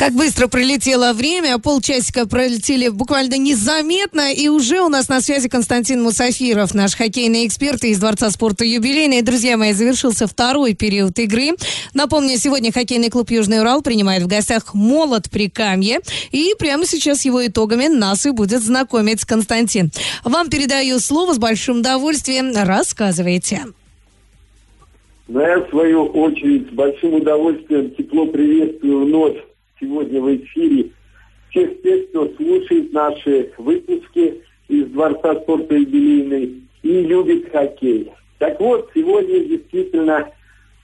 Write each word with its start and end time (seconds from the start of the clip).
Как 0.00 0.14
быстро 0.14 0.48
пролетело 0.48 1.12
время, 1.12 1.58
полчасика 1.58 2.26
пролетели 2.26 2.88
буквально 2.88 3.36
незаметно, 3.36 4.32
и 4.32 4.48
уже 4.48 4.80
у 4.80 4.88
нас 4.88 5.10
на 5.10 5.20
связи 5.20 5.50
Константин 5.50 6.02
Мусафиров, 6.02 6.72
наш 6.72 6.94
хоккейный 6.94 7.46
эксперт 7.46 7.84
из 7.84 7.98
Дворца 7.98 8.30
спорта 8.30 8.64
юбилейный. 8.64 9.20
Друзья 9.20 9.58
мои, 9.58 9.74
завершился 9.74 10.26
второй 10.26 10.72
период 10.72 11.18
игры. 11.18 11.50
Напомню, 11.92 12.38
сегодня 12.38 12.72
хоккейный 12.72 13.10
клуб 13.10 13.30
«Южный 13.30 13.60
Урал» 13.60 13.82
принимает 13.82 14.22
в 14.22 14.26
гостях 14.26 14.72
«Молот 14.72 15.28
Прикамье», 15.28 16.00
и 16.30 16.54
прямо 16.58 16.86
сейчас 16.86 17.26
его 17.26 17.46
итогами 17.46 17.88
нас 17.88 18.24
и 18.24 18.30
будет 18.30 18.62
знакомить 18.62 19.26
Константин. 19.26 19.90
Вам 20.24 20.48
передаю 20.48 20.98
слово 20.98 21.34
с 21.34 21.38
большим 21.38 21.80
удовольствием. 21.80 22.52
Рассказывайте. 22.56 23.66
Ну, 25.28 25.40
я, 25.42 25.58
в 25.58 25.68
свою 25.68 26.06
очередь, 26.06 26.70
с 26.70 26.72
большим 26.72 27.16
удовольствием 27.16 27.90
тепло 27.90 28.24
приветствую 28.24 29.04
вновь 29.04 29.49
сегодня 29.80 30.20
в 30.20 30.36
эфире 30.36 30.90
всех 31.50 31.82
тех, 31.82 32.08
кто 32.10 32.28
слушает 32.36 32.92
наши 32.92 33.52
выпуски 33.58 34.42
из 34.68 34.86
Дворца 34.86 35.34
спорта 35.40 35.74
юбилейный 35.74 36.62
и 36.82 37.02
любит 37.02 37.50
хоккей. 37.50 38.12
Так 38.38 38.60
вот, 38.60 38.90
сегодня 38.94 39.40
действительно 39.40 40.30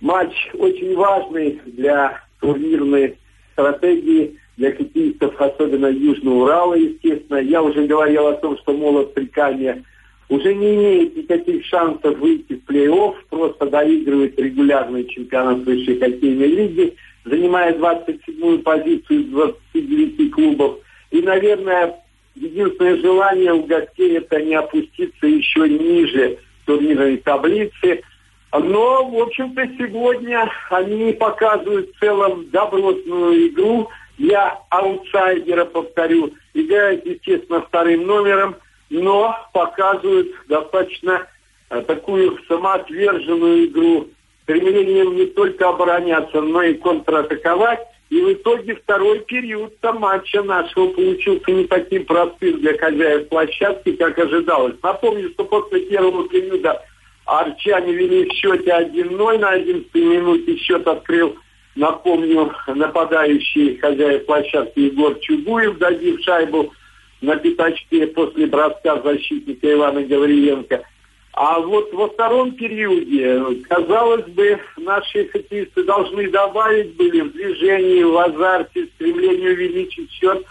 матч 0.00 0.32
очень 0.54 0.96
важный 0.96 1.60
для 1.66 2.20
турнирной 2.40 3.16
стратегии, 3.52 4.36
для 4.56 4.72
хоккеистов, 4.72 5.40
особенно 5.40 5.86
Южного 5.86 6.42
Урала, 6.42 6.74
естественно. 6.74 7.38
Я 7.38 7.62
уже 7.62 7.86
говорил 7.86 8.26
о 8.26 8.34
том, 8.34 8.58
что 8.58 8.72
молот 8.72 9.14
Прикамья 9.14 9.82
уже 10.28 10.54
не 10.54 10.74
имеет 10.74 11.16
никаких 11.16 11.64
шансов 11.64 12.18
выйти 12.18 12.54
в 12.54 12.70
плей-офф, 12.70 13.14
просто 13.30 13.66
доигрывает 13.66 14.38
регулярный 14.38 15.06
чемпионат 15.06 15.58
высшей 15.58 16.00
хоккейной 16.00 16.48
лиги– 16.48 16.96
занимает 17.28 17.78
27-ю 17.78 18.60
позицию 18.60 19.20
из 19.20 19.26
29 19.26 20.30
клубов. 20.32 20.78
И, 21.10 21.20
наверное, 21.22 21.94
единственное 22.34 22.96
желание 22.96 23.52
у 23.52 23.64
гостей 23.64 24.16
это 24.16 24.40
не 24.40 24.54
опуститься 24.54 25.26
еще 25.26 25.68
ниже 25.68 26.38
турнирной 26.66 27.16
таблицы. 27.18 28.02
Но, 28.52 29.04
в 29.04 29.22
общем-то, 29.22 29.66
сегодня 29.78 30.50
они 30.70 31.12
показывают 31.12 31.90
в 31.90 31.98
целом 31.98 32.48
добротную 32.50 33.48
игру. 33.48 33.88
Я 34.16 34.58
аутсайдера, 34.70 35.64
повторю, 35.64 36.32
играют, 36.54 37.06
естественно, 37.06 37.60
вторым 37.62 38.06
номером, 38.06 38.56
но 38.90 39.36
показывают 39.52 40.28
достаточно 40.48 41.26
э, 41.70 41.82
такую 41.82 42.38
самоотверженную 42.48 43.66
игру 43.66 44.08
стремлением 44.48 45.14
не 45.14 45.26
только 45.26 45.68
обороняться, 45.68 46.40
но 46.40 46.62
и 46.62 46.74
контратаковать. 46.74 47.80
И 48.08 48.18
в 48.18 48.32
итоге 48.32 48.74
второй 48.76 49.20
период 49.20 49.74
матча 49.82 50.42
нашего 50.42 50.88
получился 50.88 51.50
не 51.50 51.64
таким 51.64 52.06
простым 52.06 52.58
для 52.60 52.78
хозяев 52.78 53.28
площадки, 53.28 53.92
как 53.92 54.18
ожидалось. 54.18 54.76
Напомню, 54.82 55.28
что 55.30 55.44
после 55.44 55.80
первого 55.80 56.26
периода 56.26 56.82
арчане 57.26 57.92
вели 57.92 58.24
в 58.24 58.32
счете 58.32 58.70
1-0 58.70 59.38
на 59.38 59.50
11 59.50 59.94
минуте. 59.94 60.56
Счет 60.56 60.88
открыл, 60.88 61.36
напомню, 61.76 62.50
нападающий 62.66 63.76
хозяев 63.76 64.24
площадки 64.24 64.80
Егор 64.80 65.14
Чугуев, 65.20 65.76
дадив 65.76 66.22
шайбу 66.22 66.72
на 67.20 67.36
пятачке 67.36 68.06
после 68.06 68.46
броска 68.46 69.02
защитника 69.02 69.70
Ивана 69.70 70.02
Гавриленко– 70.02 70.82
а 71.32 71.60
вот 71.60 71.92
во 71.92 72.08
втором 72.08 72.52
периоде, 72.52 73.62
казалось 73.68 74.26
бы, 74.26 74.58
наши 74.76 75.28
хоккеисты 75.28 75.84
должны 75.84 76.28
добавить 76.30 76.96
были 76.96 77.20
в 77.20 77.32
движении, 77.32 78.02
в 78.02 78.16
азарте, 78.18 78.88
стремлении 78.94 79.48
увеличить 79.48 80.10
счет, 80.10 80.44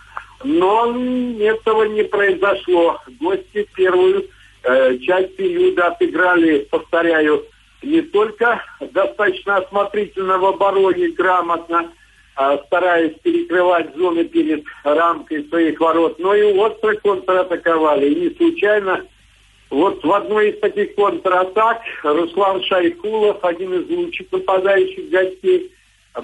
но 0.43 0.95
этого 1.39 1.83
не 1.83 2.03
произошло. 2.03 3.01
Гости 3.19 3.67
первую 3.75 4.27
э, 4.63 4.97
часть 4.99 5.35
периода 5.35 5.87
отыграли, 5.87 6.59
повторяю, 6.69 7.43
не 7.81 8.01
только 8.01 8.61
достаточно 8.79 9.57
осмотрительно 9.57 10.37
в 10.37 10.45
обороне, 10.45 11.09
грамотно, 11.09 11.91
э, 12.37 12.57
стараясь 12.67 13.17
перекрывать 13.23 13.95
зоны 13.95 14.23
перед 14.25 14.63
рамкой 14.83 15.43
своих 15.49 15.79
ворот, 15.79 16.17
но 16.19 16.33
и 16.33 16.43
остро 16.57 16.95
контратаковали. 16.95 18.09
И 18.09 18.15
не 18.15 18.29
случайно 18.35 19.03
вот 19.69 20.03
в 20.03 20.11
одной 20.11 20.51
из 20.51 20.59
таких 20.59 20.95
контратак 20.95 21.81
Руслан 22.03 22.63
Шайкулов, 22.63 23.43
один 23.43 23.73
из 23.73 23.89
лучших 23.89 24.31
нападающих 24.31 25.09
гостей, 25.09 25.71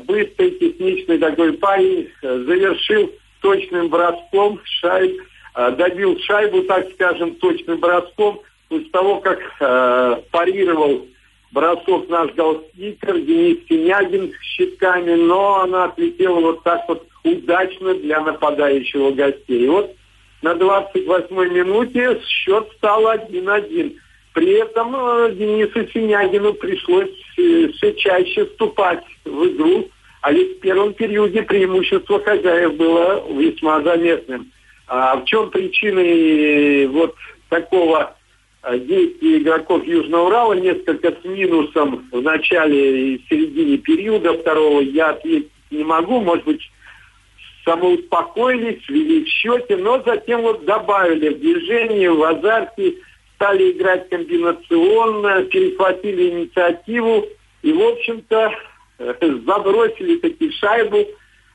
быстрый, 0.05 0.51
техничный 0.51 1.17
такой 1.17 1.53
парень, 1.53 2.09
завершил 2.21 3.11
точным 3.41 3.89
броском 3.89 4.59
шайб, 4.63 5.21
э, 5.55 5.71
добил 5.71 6.17
шайбу, 6.19 6.63
так 6.63 6.89
скажем, 6.93 7.35
точным 7.35 7.79
броском, 7.79 8.39
после 8.69 8.89
того, 8.89 9.19
как 9.19 9.39
э, 9.59 10.21
парировал 10.31 11.05
бросок 11.51 12.09
наш 12.09 12.31
голкипер 12.33 13.19
Денис 13.19 13.59
Синягин 13.67 14.33
щитками, 14.41 15.13
но 15.13 15.61
она 15.61 15.85
отлетела 15.85 16.39
вот 16.39 16.63
так 16.63 16.87
вот 16.87 17.05
удачно 17.23 17.93
для 17.95 18.21
нападающего 18.21 19.11
гостей. 19.11 19.65
И 19.65 19.67
вот 19.67 19.95
на 20.43 20.51
28-й 20.51 21.49
минуте 21.49 22.21
счет 22.27 22.67
стал 22.77 23.05
1-1. 23.07 23.95
При 24.33 24.51
этом 24.59 24.95
э, 24.95 25.31
Денису 25.35 25.87
Синягину 25.87 26.53
пришлось 26.53 27.09
э, 27.37 27.69
все 27.69 27.93
чаще 27.93 28.45
вступать 28.45 29.03
в 29.23 29.45
игру, 29.47 29.89
а 30.21 30.33
ведь 30.33 30.57
в 30.57 30.59
первом 30.59 30.93
периоде 30.93 31.43
преимущество 31.43 32.21
хозяев 32.21 32.75
было 32.75 33.23
весьма 33.31 33.81
заметным. 33.81 34.51
А 34.87 35.15
в 35.15 35.25
чем 35.25 35.49
причины 35.49 35.99
э, 36.01 36.87
вот 36.87 37.15
такого 37.49 38.17
действия 38.69 39.37
игроков 39.37 39.85
Южного 39.85 40.27
Урала, 40.27 40.53
несколько 40.53 41.11
с 41.11 41.23
минусом 41.23 42.09
в 42.11 42.21
начале 42.21 43.15
и 43.15 43.25
середине 43.29 43.77
периода 43.77 44.33
второго, 44.33 44.81
я 44.81 45.11
ответить 45.11 45.51
не 45.71 45.83
могу, 45.83 46.19
может 46.21 46.45
быть, 46.45 46.61
самоуспокоились, 47.65 48.87
вели 48.89 49.23
в 49.23 49.27
счете, 49.27 49.77
но 49.77 50.01
затем 50.05 50.41
вот 50.41 50.65
добавили 50.65 51.29
в 51.29 51.39
движение, 51.39 52.11
в 52.11 52.23
азарте, 52.23 52.95
стали 53.35 53.71
играть 53.71 54.09
комбинационно, 54.09 55.43
перехватили 55.43 56.29
инициативу 56.29 57.25
и, 57.61 57.73
в 57.73 57.81
общем-то, 57.81 58.51
забросили 59.45 60.17
таки 60.17 60.51
шайбу 60.51 61.05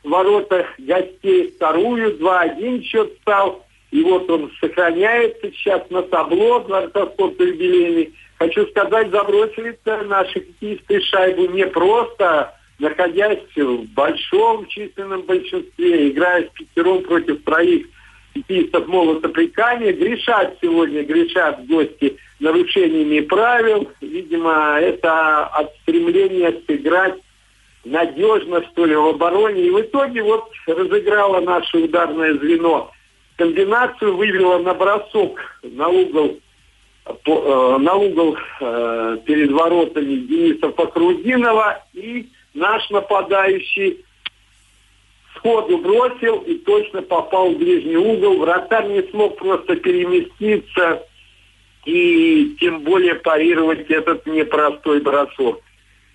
в 0.05 0.09
ворота 0.09 0.67
гостей 0.79 1.53
вторую, 1.57 2.19
2-1 2.19 2.83
счет 2.83 3.13
стал. 3.23 3.65
И 3.91 4.03
вот 4.03 4.29
он 4.29 4.51
сохраняется 4.61 5.51
сейчас 5.53 5.89
на 5.91 6.03
табло 6.03 6.61
Дворца 6.61 7.07
спорта 7.07 7.45
юбилейный. 7.45 8.15
Хочу 8.39 8.67
сказать, 8.67 9.11
забросили-то 9.11 10.03
наши 10.03 10.41
хоккеисты 10.41 11.01
шайбу 11.01 11.47
не 11.47 11.67
просто, 11.67 12.55
находясь 12.79 13.41
в 13.57 13.85
большом 13.95 14.67
численном 14.67 15.23
большинстве, 15.23 16.11
играя 16.11 16.45
с 16.45 16.53
пятером 16.53 17.03
против 17.03 17.43
троих 17.45 17.87
хоккеистов 18.35 18.87
молота 18.87 19.29
прикания, 19.29 19.93
грешат 19.93 20.57
сегодня, 20.63 21.03
грешат 21.03 21.67
гости 21.67 22.17
нарушениями 22.41 23.21
правил. 23.21 23.91
Видимо, 24.01 24.79
это 24.81 25.47
от 25.47 25.75
стремления 25.83 26.55
сыграть 26.67 27.17
надежно, 27.85 28.63
что 28.71 28.85
ли, 28.85 28.95
в 28.95 29.09
обороне. 29.09 29.67
И 29.67 29.71
в 29.71 29.81
итоге 29.81 30.23
вот 30.23 30.51
разыграло 30.67 31.41
наше 31.41 31.79
ударное 31.79 32.35
звено 32.35 32.91
комбинацию, 33.37 34.17
вывела 34.17 34.59
на 34.59 34.75
бросок 34.75 35.41
на 35.63 35.89
угол 35.89 36.39
э, 37.07 37.77
на 37.79 37.95
угол 37.95 38.37
э, 38.61 39.19
перед 39.25 39.53
воротами 39.53 40.17
Дениса 40.17 40.69
Покрудинова 40.71 41.83
и 41.95 42.29
наш 42.59 42.89
нападающий 42.91 44.05
сходу 45.37 45.79
бросил 45.79 46.39
и 46.41 46.55
точно 46.55 47.03
попал 47.03 47.51
в 47.51 47.59
ближний 47.59 47.97
угол. 47.97 48.39
Вратарь 48.39 48.89
не 48.89 49.03
смог 49.11 49.39
просто 49.39 49.77
переместиться 49.77 51.03
и 51.85 52.57
тем 52.61 52.81
более 52.81 53.15
парировать 53.15 53.91
этот 53.91 54.27
непростой 54.27 55.01
бросок. 55.01 55.61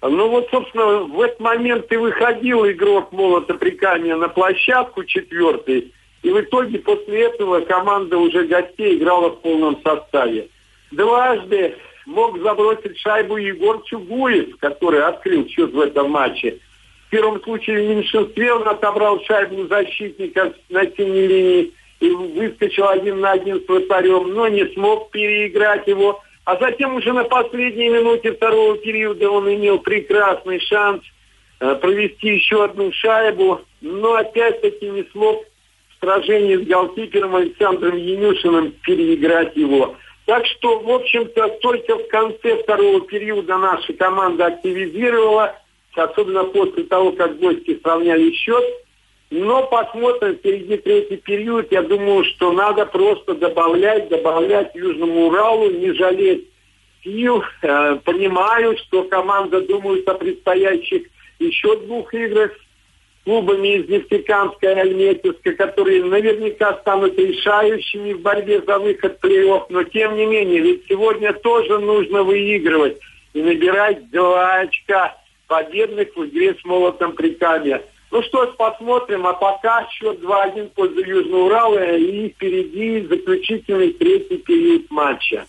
Ну 0.01 0.27
вот, 0.27 0.49
собственно, 0.51 1.03
в 1.03 1.21
этот 1.21 1.39
момент 1.39 1.91
и 1.91 1.95
выходил 1.95 2.69
игрок 2.69 3.13
молота 3.13 3.53
прикания 3.53 4.15
на 4.15 4.27
площадку 4.27 5.05
четвертый. 5.05 5.93
И 6.23 6.29
в 6.29 6.41
итоге 6.41 6.79
после 6.79 7.23
этого 7.23 7.61
команда 7.61 8.17
уже 8.17 8.45
гостей 8.45 8.97
играла 8.97 9.29
в 9.29 9.41
полном 9.41 9.79
составе. 9.81 10.49
Дважды 10.91 11.75
мог 12.05 12.39
забросить 12.41 12.99
шайбу 12.99 13.37
Егор 13.37 13.81
Чугуев, 13.85 14.57
который 14.57 15.03
открыл 15.03 15.47
счет 15.47 15.71
в 15.71 15.79
этом 15.79 16.11
матче. 16.11 16.59
В 17.07 17.09
первом 17.09 17.41
случае 17.43 17.85
в 17.85 17.89
меньшинстве 17.89 18.53
он 18.53 18.67
отобрал 18.67 19.21
шайбу 19.23 19.67
защитника 19.67 20.53
на 20.69 20.85
синей 20.85 21.27
линии 21.27 21.71
и 21.99 22.09
выскочил 22.09 22.87
один 22.87 23.21
на 23.21 23.31
один 23.31 23.63
с 23.63 23.67
вратарем, 23.67 24.33
но 24.33 24.47
не 24.47 24.65
смог 24.73 25.11
переиграть 25.11 25.87
его. 25.87 26.21
А 26.45 26.57
затем 26.57 26.95
уже 26.95 27.13
на 27.13 27.23
последней 27.23 27.89
минуте 27.89 28.33
второго 28.33 28.77
периода 28.77 29.29
он 29.29 29.53
имел 29.53 29.79
прекрасный 29.79 30.59
шанс 30.59 31.01
э, 31.61 31.75
провести 31.75 32.35
еще 32.35 32.65
одну 32.65 32.91
шайбу, 32.91 33.61
но 33.79 34.15
опять-таки 34.15 34.89
не 34.89 35.03
смог 35.11 35.45
в 35.95 36.05
сражении 36.05 36.57
с 36.57 36.67
голкипером 36.67 37.35
Александром 37.35 37.95
Янюшиным 37.95 38.73
переиграть 38.83 39.55
его. 39.55 39.95
Так 40.33 40.47
что, 40.47 40.79
в 40.79 40.89
общем-то, 40.89 41.47
только 41.61 41.95
в 41.95 42.07
конце 42.07 42.57
второго 42.63 43.01
периода 43.01 43.55
наша 43.59 43.93
команда 43.93 44.47
активизировала, 44.47 45.55
особенно 45.93 46.43
после 46.45 46.85
того, 46.85 47.11
как 47.11 47.37
гости 47.37 47.79
сравняли 47.83 48.31
счет. 48.31 48.63
Но 49.29 49.67
посмотрим, 49.67 50.33
впереди 50.33 50.77
третий 50.77 51.17
период. 51.17 51.71
Я 51.71 51.83
думаю, 51.83 52.23
что 52.23 52.51
надо 52.51 52.87
просто 52.87 53.35
добавлять, 53.35 54.09
добавлять 54.09 54.73
Южному 54.73 55.27
Уралу, 55.27 55.69
не 55.69 55.91
жалеть 55.93 56.47
сил. 57.03 57.43
Э, 57.61 57.99
понимаю, 58.03 58.75
что 58.77 59.03
команда 59.03 59.61
думает 59.61 60.09
о 60.09 60.15
предстоящих 60.15 61.03
еще 61.37 61.75
двух 61.81 62.11
играх 62.11 62.53
клубами 63.23 63.75
из 63.77 63.89
Нефтекамска 63.89 64.71
и 64.71 64.79
Альметьевска, 64.79 65.53
которые 65.53 66.03
наверняка 66.03 66.73
станут 66.81 67.17
решающими 67.17 68.13
в 68.13 68.21
борьбе 68.21 68.61
за 68.61 68.79
выход 68.79 69.17
в 69.19 69.25
плей-офф. 69.25 69.65
Но 69.69 69.83
тем 69.83 70.15
не 70.15 70.25
менее, 70.25 70.59
ведь 70.59 70.85
сегодня 70.89 71.33
тоже 71.33 71.79
нужно 71.79 72.23
выигрывать 72.23 72.97
и 73.33 73.41
набирать 73.41 74.09
два 74.11 74.59
очка 74.59 75.17
победных 75.47 76.15
в 76.15 76.25
игре 76.25 76.55
с 76.59 76.65
молотом 76.65 77.13
при 77.13 77.31
Каме. 77.31 77.81
Ну 78.11 78.21
что 78.23 78.45
ж, 78.45 78.55
посмотрим. 78.55 79.25
А 79.25 79.33
пока 79.33 79.87
счет 79.89 80.19
2-1 80.19 80.69
в 80.69 80.73
пользу 80.73 80.99
Южного 80.99 81.45
Урала 81.45 81.95
и 81.95 82.29
впереди 82.29 83.01
заключительный 83.07 83.93
третий 83.93 84.37
период 84.37 84.89
матча. 84.91 85.47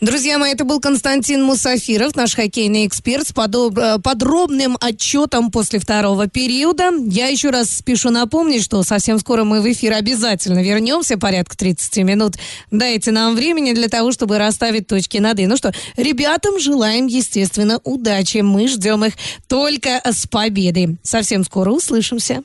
Друзья 0.00 0.38
мои, 0.38 0.52
это 0.52 0.64
был 0.64 0.78
Константин 0.78 1.42
Мусафиров, 1.42 2.14
наш 2.14 2.36
хоккейный 2.36 2.86
эксперт 2.86 3.26
с. 3.26 3.72
Э, 3.76 3.98
подробным 3.98 4.78
отчетом 4.80 5.50
после 5.50 5.80
второго 5.80 6.28
периода. 6.28 6.92
Я 7.04 7.26
еще 7.26 7.50
раз 7.50 7.68
спешу 7.70 8.10
напомнить, 8.10 8.62
что 8.62 8.84
совсем 8.84 9.18
скоро 9.18 9.42
мы 9.42 9.60
в 9.60 9.72
эфир 9.72 9.94
обязательно 9.94 10.62
вернемся, 10.62 11.18
порядка 11.18 11.56
30 11.56 11.96
минут. 12.04 12.36
Дайте 12.70 13.10
нам 13.10 13.34
времени 13.34 13.72
для 13.72 13.88
того, 13.88 14.12
чтобы 14.12 14.38
расставить 14.38 14.86
точки 14.86 15.18
над 15.18 15.40
«и». 15.40 15.48
Ну 15.48 15.56
что, 15.56 15.72
ребятам 15.96 16.60
желаем, 16.60 17.08
естественно, 17.08 17.80
удачи. 17.82 18.38
Мы 18.38 18.68
ждем 18.68 19.04
их 19.04 19.14
только 19.48 20.00
с 20.04 20.28
победой. 20.28 20.96
Совсем 21.02 21.42
скоро 21.42 21.72
услышимся. 21.72 22.44